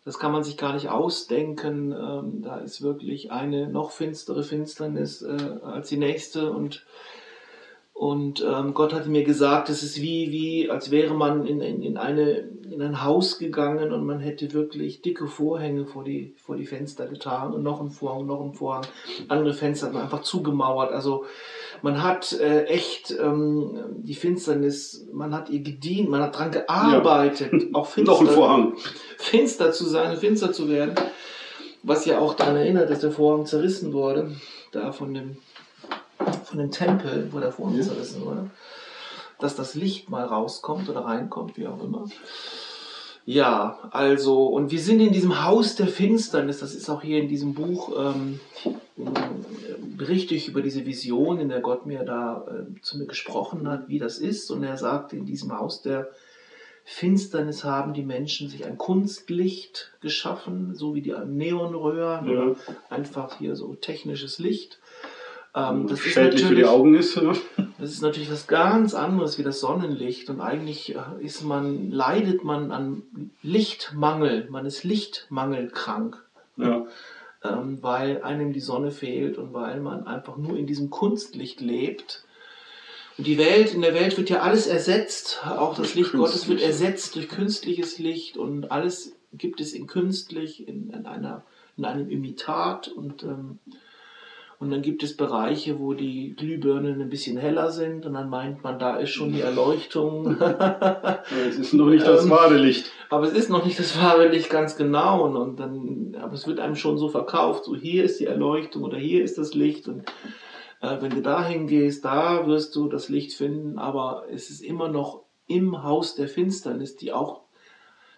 [0.05, 1.91] das kann man sich gar nicht ausdenken.
[1.91, 6.85] Ähm, da ist wirklich eine noch finstere Finsternis äh, als die nächste und
[7.93, 11.83] und ähm, Gott hatte mir gesagt, es ist wie, wie als wäre man in, in,
[11.83, 16.55] in, eine, in ein Haus gegangen und man hätte wirklich dicke Vorhänge vor die, vor
[16.55, 18.85] die Fenster getan und noch ein Vorhang, noch ein Vorhang.
[19.27, 20.91] Andere Fenster hat man einfach zugemauert.
[20.91, 21.25] Also
[21.81, 27.53] man hat äh, echt ähm, die Finsternis, man hat ihr gedient, man hat dran gearbeitet,
[27.53, 27.67] ja.
[27.73, 28.73] auch finster, noch ein Vorhang.
[29.17, 30.95] finster zu sein, finster zu werden.
[31.83, 34.31] Was ja auch daran erinnert, dass der Vorhang zerrissen wurde,
[34.71, 35.37] da von dem
[36.45, 37.83] von dem Tempel, wo der Vorhang ja.
[37.83, 38.49] zerrissen wurde,
[39.39, 42.05] dass das Licht mal rauskommt oder reinkommt, wie auch immer.
[43.25, 47.29] Ja, also, und wir sind in diesem Haus der Finsternis, das ist auch hier in
[47.29, 48.39] diesem Buch, ähm,
[49.97, 53.87] berichte ich über diese Vision, in der Gott mir da äh, zu mir gesprochen hat,
[53.87, 54.51] wie das ist.
[54.51, 56.09] Und er sagt, in diesem Haus der
[56.83, 62.55] Finsternis haben die Menschen sich ein Kunstlicht geschaffen, so wie die Neonröhren, ja.
[62.89, 64.79] einfach hier so technisches Licht.
[65.55, 67.17] Ähm, das Schädlich für die Augen ist.
[67.83, 72.45] Das ist natürlich was ganz anderes wie das Sonnenlicht und eigentlich äh, ist man, leidet
[72.45, 76.23] man an Lichtmangel, man ist Lichtmangelkrank.
[76.55, 76.85] Ja.
[77.43, 82.23] Ähm, weil einem die Sonne fehlt und weil man einfach nur in diesem Kunstlicht lebt.
[83.17, 86.61] Und die Welt, in der Welt wird ja alles ersetzt, auch das Licht Gottes wird
[86.61, 91.43] ersetzt durch künstliches Licht und alles gibt es in künstlich, in, in einer,
[91.75, 93.59] in einem Imitat und ähm,
[94.59, 98.63] und dann gibt es Bereiche, wo die Glühbirnen ein bisschen heller sind und dann meint
[98.63, 100.37] man, da ist schon die Erleuchtung.
[101.49, 102.91] es ist noch nicht das ähm, wahre Licht.
[103.09, 105.25] Aber es ist noch nicht das wahre Licht ganz genau.
[105.25, 108.83] Und, und dann, aber es wird einem schon so verkauft, so hier ist die Erleuchtung
[108.83, 109.87] oder hier ist das Licht.
[109.87, 110.05] Und
[110.81, 113.77] äh, wenn du dahin gehst, da wirst du das Licht finden.
[113.79, 117.43] Aber es ist immer noch im Haus der Finsternis, die auch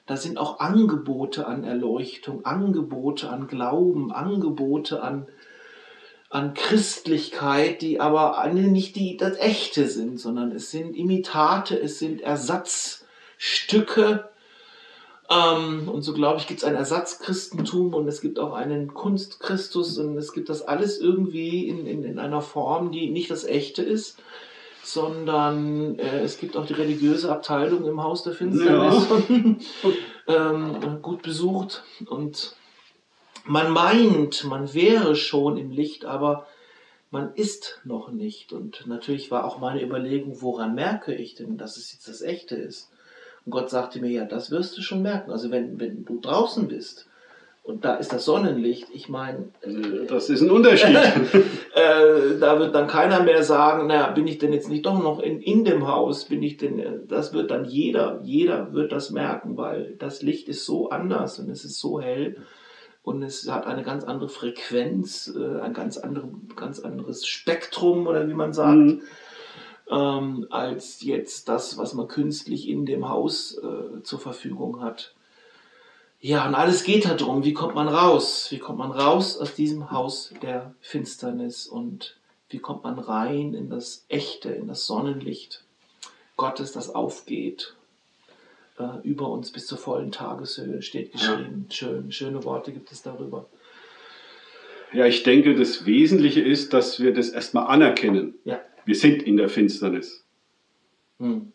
[0.05, 5.27] da sind auch Angebote an Erleuchtung, Angebote an Glauben, Angebote an
[6.35, 12.19] an Christlichkeit, die aber nicht die, das Echte sind, sondern es sind Imitate, es sind
[12.19, 14.27] Ersatzstücke.
[15.29, 19.97] Ähm, und so glaube ich, gibt es ein Ersatzchristentum und es gibt auch einen Kunstchristus
[19.97, 23.81] und es gibt das alles irgendwie in, in, in einer Form, die nicht das Echte
[23.81, 24.17] ist,
[24.83, 29.07] sondern äh, es gibt auch die religiöse Abteilung im Haus der Finsternis,
[30.27, 30.27] ja.
[30.51, 32.57] ähm, gut besucht und
[33.45, 36.47] man meint, man wäre schon im Licht, aber
[37.11, 38.51] man ist noch nicht.
[38.51, 42.55] Und natürlich war auch meine Überlegung, woran merke ich denn, dass es jetzt das Echte
[42.55, 42.91] ist?
[43.45, 45.31] Und Gott sagte mir, ja, das wirst du schon merken.
[45.31, 47.07] Also wenn, wenn du draußen bist
[47.63, 49.49] und da ist das Sonnenlicht, ich meine...
[49.61, 50.95] Äh, das ist ein Unterschied.
[51.75, 55.19] äh, da wird dann keiner mehr sagen, naja, bin ich denn jetzt nicht doch noch
[55.19, 56.25] in, in dem Haus?
[56.25, 56.79] Bin ich denn...
[56.79, 61.37] Äh, das wird dann jeder, jeder wird das merken, weil das Licht ist so anders
[61.39, 62.37] und es ist so hell
[63.05, 68.27] und es hat eine ganz andere Frequenz, äh, ein ganz, andere, ganz anderes Spektrum oder
[68.27, 69.01] wie man sagt, mhm.
[69.91, 75.13] ähm, als jetzt das, was man künstlich in dem Haus äh, zur Verfügung hat.
[76.19, 78.47] Ja, und alles geht darum, wie kommt man raus?
[78.49, 82.17] Wie kommt man raus aus diesem Haus der Finsternis und
[82.49, 85.63] wie kommt man rein in das Echte, in das Sonnenlicht
[86.37, 87.75] Gottes, das aufgeht
[88.77, 91.67] äh, über uns bis zur vollen Tageshöhe, steht geschrieben.
[91.69, 91.75] Ja.
[91.75, 93.47] Schön, schöne Worte gibt es darüber.
[94.93, 98.35] Ja, ich denke, das Wesentliche ist, dass wir das erstmal anerkennen.
[98.45, 98.61] Ja.
[98.85, 100.23] Wir sind in der Finsternis.
[101.19, 101.51] Hm.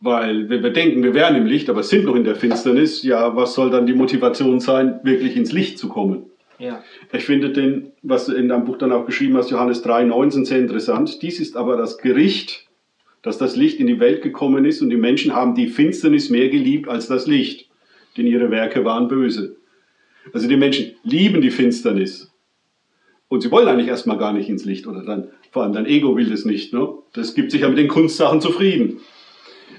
[0.00, 3.34] Weil wenn wir denken, wir wären im Licht, aber sind noch in der Finsternis, ja,
[3.34, 6.26] was soll dann die Motivation sein, wirklich ins Licht zu kommen?
[6.58, 6.82] Ja.
[7.12, 10.44] Ich finde den, was du in deinem Buch dann auch geschrieben hast, Johannes 3, 19,
[10.44, 11.22] sehr interessant.
[11.22, 12.65] Dies ist aber das Gericht,
[13.26, 16.48] dass das Licht in die Welt gekommen ist und die Menschen haben die Finsternis mehr
[16.48, 17.68] geliebt als das Licht,
[18.16, 19.56] denn ihre Werke waren böse.
[20.32, 22.32] Also die Menschen lieben die Finsternis.
[23.26, 26.16] Und sie wollen eigentlich erstmal gar nicht ins Licht oder dann, vor allem dein Ego
[26.16, 26.72] will das nicht.
[26.72, 26.88] Ne?
[27.14, 29.00] Das gibt sich ja mit den Kunstsachen zufrieden.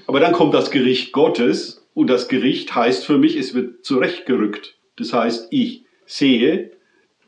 [0.06, 4.76] Aber dann kommt das Gericht Gottes und das Gericht heißt für mich, es wird zurechtgerückt.
[4.96, 6.72] Das heißt, ich sehe,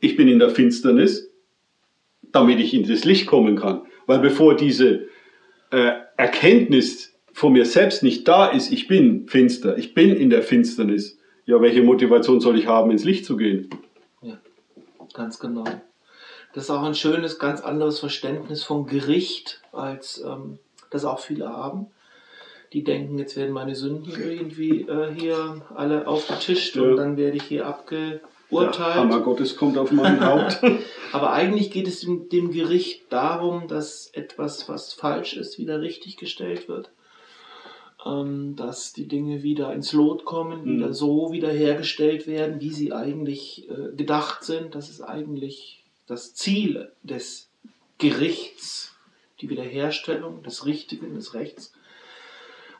[0.01, 1.31] ich bin in der Finsternis,
[2.31, 3.81] damit ich in das Licht kommen kann.
[4.05, 5.07] Weil bevor diese
[5.71, 10.43] äh, Erkenntnis von mir selbst nicht da ist, ich bin finster, ich bin in der
[10.43, 13.69] Finsternis, ja, welche Motivation soll ich haben, ins Licht zu gehen?
[14.21, 14.37] Ja,
[15.13, 15.63] ganz genau.
[16.53, 20.59] Das ist auch ein schönes, ganz anderes Verständnis von Gericht, als ähm,
[20.91, 21.87] das auch viele haben.
[22.73, 26.83] Die denken, jetzt werden meine Sünden irgendwie äh, hier alle aufgetischt ja.
[26.83, 28.21] und dann werde ich hier abge
[28.51, 28.95] urteilt.
[28.95, 30.61] Der Hammer Gottes kommt auf mein Haupt.
[31.11, 36.17] Aber eigentlich geht es dem, dem Gericht darum, dass etwas, was falsch ist, wieder richtig
[36.17, 36.89] gestellt wird.
[38.05, 40.77] Ähm, dass die Dinge wieder ins Lot kommen, mhm.
[40.77, 44.73] wieder so wiederhergestellt werden, wie sie eigentlich äh, gedacht sind.
[44.73, 47.49] Das ist eigentlich das Ziel des
[47.99, 48.95] Gerichts,
[49.39, 51.73] die Wiederherstellung des Richtigen, des Rechts.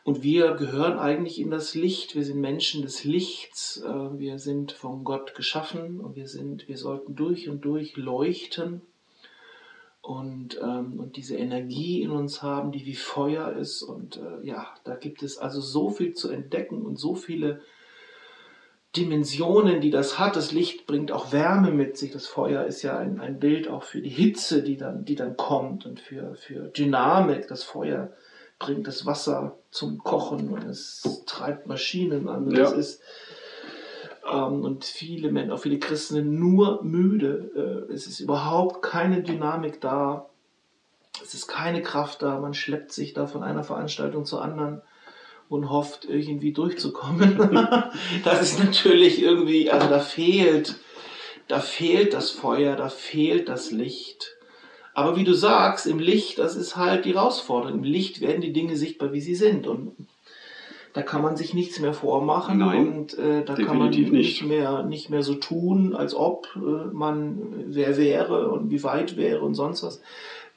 [0.04, 2.16] Und wir gehören eigentlich in das Licht.
[2.16, 3.82] Wir sind Menschen des Lichts.
[3.86, 8.82] Äh, wir sind von Gott geschaffen und wir sind, wir sollten durch und durch leuchten
[10.00, 13.82] und, ähm, und diese Energie in uns haben, die wie Feuer ist.
[13.82, 17.60] Und äh, ja, da gibt es also so viel zu entdecken und so viele
[18.96, 20.34] Dimensionen, die das hat.
[20.34, 22.10] Das Licht bringt auch Wärme mit sich.
[22.10, 25.36] Das Feuer ist ja ein, ein Bild auch für die Hitze, die dann, die dann
[25.36, 27.46] kommt und für, für Dynamik.
[27.46, 28.12] Das Feuer
[28.62, 32.46] bringt das Wasser zum Kochen und es treibt Maschinen an.
[32.46, 32.70] Und, ja.
[32.70, 33.02] ist,
[34.30, 37.86] ähm, und viele Menschen, auch viele Christen sind nur müde.
[37.90, 40.30] Äh, es ist überhaupt keine Dynamik da.
[41.22, 42.38] Es ist keine Kraft da.
[42.38, 44.80] Man schleppt sich da von einer Veranstaltung zur anderen
[45.48, 47.68] und hofft irgendwie durchzukommen.
[48.24, 50.76] das ist natürlich irgendwie, also da fehlt,
[51.48, 54.36] da fehlt das Feuer, da fehlt das Licht.
[54.94, 57.78] Aber wie du sagst, im Licht, das ist halt die Herausforderung.
[57.78, 59.66] Im Licht werden die Dinge sichtbar, wie sie sind.
[59.66, 59.92] Und
[60.92, 64.44] da kann man sich nichts mehr vormachen Nein, und äh, da kann man nicht, nicht,
[64.44, 66.60] mehr, nicht mehr so tun, als ob äh,
[66.92, 70.02] man wer wäre und wie weit wäre und sonst was.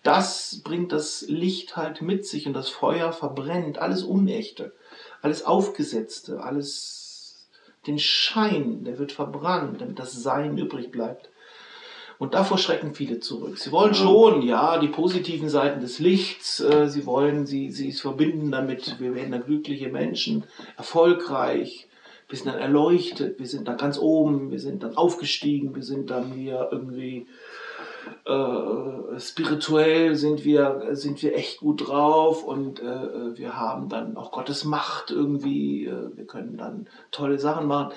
[0.04, 4.74] Das bringt das Licht halt mit sich und das Feuer verbrennt alles Unechte,
[5.22, 7.48] alles Aufgesetzte, alles
[7.88, 11.30] den Schein, der wird verbrannt, damit das Sein übrig bleibt.
[12.18, 13.58] Und davor schrecken viele zurück.
[13.58, 18.02] Sie wollen schon, ja, die positiven Seiten des Lichts, äh, sie wollen, sie, sie es
[18.02, 20.46] verbinden damit, wir werden dann glückliche Menschen,
[20.78, 21.88] erfolgreich,
[22.30, 26.10] wir sind dann erleuchtet, wir sind dann ganz oben, wir sind dann aufgestiegen, wir sind
[26.10, 27.28] dann hier irgendwie
[28.26, 34.32] äh, spirituell sind wir, sind wir echt gut drauf und äh, wir haben dann auch
[34.32, 37.94] Gottes Macht irgendwie, äh, wir können dann tolle Sachen machen.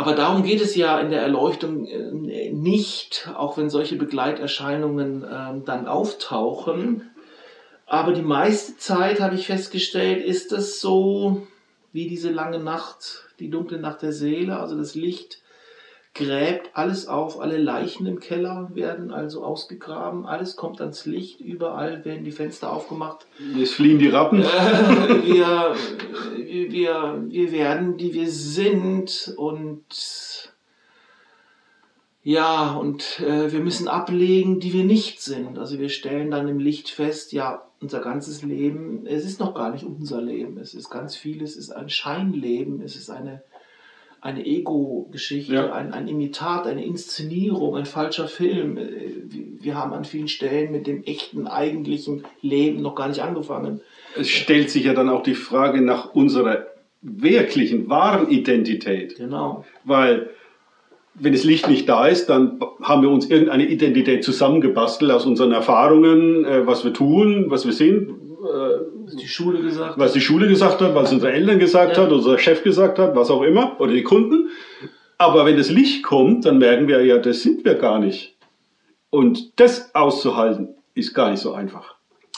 [0.00, 5.66] Aber darum geht es ja in der Erleuchtung äh, nicht, auch wenn solche Begleiterscheinungen ähm,
[5.66, 7.10] dann auftauchen.
[7.84, 11.46] Aber die meiste Zeit, habe ich festgestellt, ist es so
[11.92, 15.42] wie diese lange Nacht, die dunkle Nacht der Seele, also das Licht
[16.14, 22.04] gräbt alles auf, alle Leichen im Keller werden also ausgegraben, alles kommt ans Licht, überall
[22.04, 23.26] werden die Fenster aufgemacht.
[23.60, 24.42] Es fliehen die Rappen.
[24.42, 24.44] Äh,
[25.24, 25.74] wir,
[26.70, 30.50] wir, wir werden, die wir sind und
[32.22, 35.58] ja, und äh, wir müssen ablegen, die wir nicht sind.
[35.58, 39.70] Also wir stellen dann im Licht fest, ja, unser ganzes Leben, es ist noch gar
[39.70, 40.58] nicht unser Leben.
[40.58, 43.42] Es ist ganz vieles, es ist ein Scheinleben, es ist eine
[44.20, 45.72] eine Ego-Geschichte, ja.
[45.72, 48.76] ein, ein Imitat, eine Inszenierung, ein falscher Film.
[48.76, 48.82] Äh,
[49.60, 53.80] wir haben an vielen Stellen mit dem echten, eigentlichen Leben noch gar nicht angefangen.
[54.16, 56.66] Es stellt sich ja dann auch die Frage nach unserer
[57.02, 59.16] wirklichen, wahren Identität.
[59.16, 59.64] Genau.
[59.84, 60.30] Weil
[61.14, 65.52] wenn das Licht nicht da ist, dann haben wir uns irgendeine Identität zusammengebastelt aus unseren
[65.52, 68.10] Erfahrungen, äh, was wir tun, was wir sind,
[69.18, 72.04] die Schule gesagt was die Schule gesagt hat, was unsere Eltern gesagt Ja.
[72.04, 74.48] hat, unser Chef gesagt hat, was auch immer, oder die Kunden.
[75.18, 78.36] Aber wenn das Licht kommt, dann merken wir ja, das sind wir gar nicht.
[79.10, 81.96] Und das auszuhalten, ist gar nicht so einfach.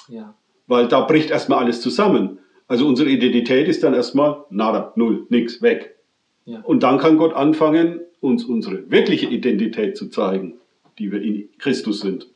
[0.08, 0.34] Ja.
[0.66, 2.38] Weil da bricht erstmal alles zusammen.
[2.66, 5.96] Also unsere Identität ist dann erstmal nada, null, nix, weg.
[6.44, 6.60] Ja.
[6.62, 10.54] Und dann kann Gott anfangen, uns unsere wirkliche Identität zu zeigen,
[10.98, 12.26] die wir in Christus sind.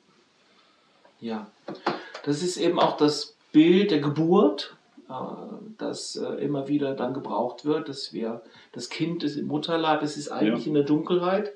[1.20, 1.50] Ja,
[2.24, 4.76] das ist eben auch das Bild der Geburt,
[5.08, 5.12] äh,
[5.78, 8.42] das äh, immer wieder dann gebraucht wird, dass wir,
[8.72, 10.68] das Kind ist im Mutterleib, es ist eigentlich Ja.
[10.68, 11.52] in der Dunkelheit.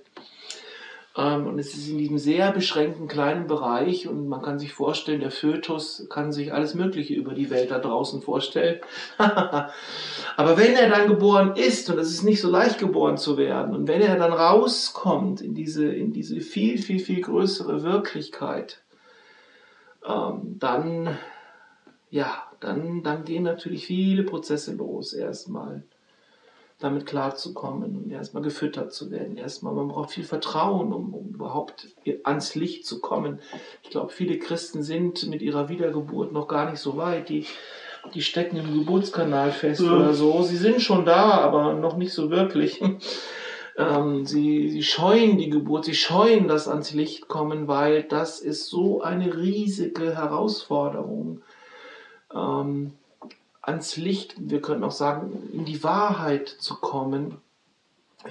[1.15, 5.21] Ähm, Und es ist in diesem sehr beschränkten kleinen Bereich und man kann sich vorstellen,
[5.21, 8.81] der Fötus kann sich alles Mögliche über die Welt da draußen vorstellen.
[9.19, 13.75] Aber wenn er dann geboren ist, und es ist nicht so leicht geboren zu werden,
[13.75, 18.81] und wenn er dann rauskommt in diese, in diese viel, viel, viel größere Wirklichkeit,
[20.09, 21.19] ähm, dann,
[22.11, 25.83] ja, dann, dann gehen natürlich viele Prozesse los, erstmal
[26.81, 29.37] damit klarzukommen und erstmal gefüttert zu werden.
[29.37, 31.89] Erstmal, man braucht viel Vertrauen, um, um überhaupt
[32.25, 33.39] ans Licht zu kommen.
[33.83, 37.29] Ich glaube, viele Christen sind mit ihrer Wiedergeburt noch gar nicht so weit.
[37.29, 37.45] Die,
[38.15, 39.95] die stecken im Geburtskanal fest Ja.
[39.95, 40.43] oder so.
[40.43, 42.81] Sie sind schon da, aber noch nicht so wirklich.
[43.77, 48.67] Ähm, sie, sie scheuen die Geburt, sie scheuen das ans Licht kommen, weil das ist
[48.67, 51.41] so eine riesige Herausforderung.
[52.35, 52.93] Ähm,
[53.63, 57.37] ans Licht, wir können auch sagen, in die Wahrheit zu kommen,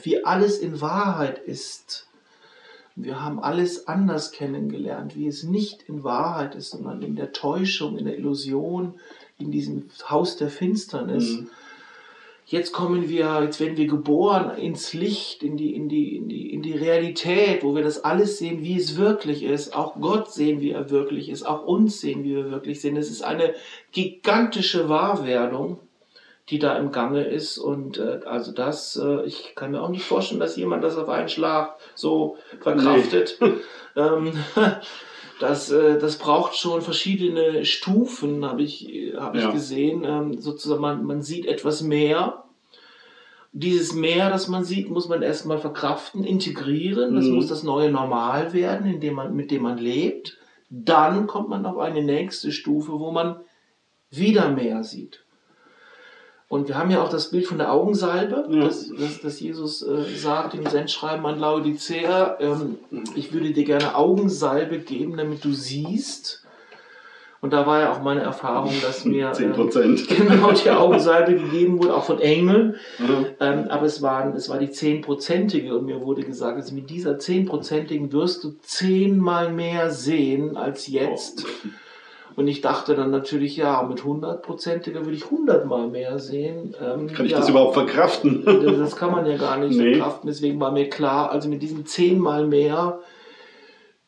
[0.01, 2.07] wie alles in Wahrheit ist.
[2.95, 7.97] Wir haben alles anders kennengelernt, wie es nicht in Wahrheit ist, sondern in der Täuschung,
[7.97, 8.99] in der Illusion,
[9.37, 11.39] in diesem Haus der Finsternis.
[11.39, 11.49] Mhm.
[12.49, 16.51] Jetzt kommen wir, jetzt werden wir geboren ins Licht, in die, in die, in die,
[16.51, 19.75] in die Realität, wo wir das alles sehen, wie es wirklich ist.
[19.75, 21.43] Auch Gott sehen, wie er wirklich ist.
[21.43, 22.97] Auch uns sehen, wie wir wirklich sind.
[22.97, 23.53] Es ist eine
[23.91, 25.77] gigantische Wahrwerdung,
[26.49, 27.59] die da im Gange ist.
[27.59, 31.07] Und äh, also das, äh, ich kann mir auch nicht vorstellen, dass jemand das auf
[31.07, 33.37] einen Schlag so verkraftet.
[33.95, 34.31] Ähm,
[35.39, 39.51] das, äh, das braucht schon verschiedene Stufen, habe ich, hab ich Ja.
[39.51, 40.03] gesehen.
[40.05, 42.43] Ähm, sozusagen, man, man sieht etwas mehr.
[43.51, 47.15] Dieses Mehr, das man sieht, muss man erstmal verkraften, integrieren.
[47.15, 47.35] Das Mhm.
[47.35, 50.37] muss das neue Normal werden, in dem man, mit dem man lebt.
[50.69, 53.37] Dann kommt man auf eine nächste Stufe, wo man
[54.11, 55.23] wieder mehr sieht.
[56.49, 58.61] Und wir haben ja auch das Bild von der Augensalbe, Ja.
[58.65, 62.79] das, das, das Jesus äh, sagt im Sendschreiben an Laodicea, ähm,
[63.15, 66.43] ich würde dir gerne Augensalbe geben, damit du siehst.
[67.41, 71.77] Und da war ja auch meine Erfahrung, dass mir 10 ähm, genau die Augensalbe gegeben
[71.77, 72.75] wurde, auch von Engeln.
[72.97, 73.51] Ja.
[73.51, 77.19] Ähm, aber es, waren, es war die zehnprozentige und mir wurde gesagt, also mit dieser
[77.19, 81.45] zehnprozentigen wirst du zehnmal mehr sehen als jetzt.
[82.35, 86.75] Und ich dachte dann natürlich, ja, mit hundertprozentiger würde ich hundertmal mehr sehen.
[86.81, 88.43] Ähm, Kann ich ja, das überhaupt verkraften?
[88.45, 89.95] das kann man ja gar nicht Nee.
[89.95, 90.27] verkraften.
[90.27, 92.99] Deswegen war mir klar, also mit diesen zehnmal mehr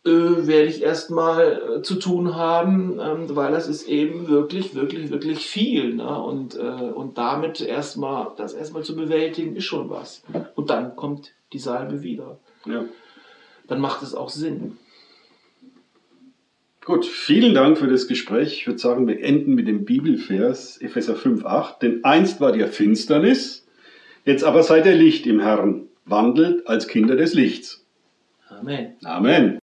[0.04, 5.12] äh, werde ich erstmal äh, zu tun haben, ähm, weil das ist eben wirklich, wirklich,
[5.12, 5.96] wirklich viel.
[5.96, 6.20] Ne?
[6.22, 10.24] Und, äh, und damit erstmal, das erstmal zu bewältigen, ist schon was.
[10.56, 12.40] Und dann kommt die Salbe wieder.
[12.66, 12.86] Ja.
[13.68, 14.78] Dann macht es auch Sinn.
[16.92, 18.52] Gut, vielen Dank für das Gespräch.
[18.52, 21.80] Ich würde sagen, wir enden mit dem Bibelvers Epheser 5,8.
[21.80, 23.66] Denn einst war dir Finsternis,
[24.26, 27.86] jetzt aber seid ihr Licht im Herrn, wandelt als Kinder des Lichts.
[28.50, 28.96] Amen.
[29.06, 29.60] Amen.